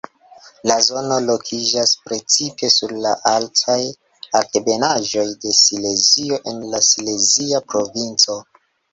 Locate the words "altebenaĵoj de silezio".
4.39-6.39